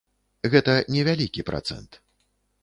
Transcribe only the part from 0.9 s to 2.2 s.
не вялікі працэнт.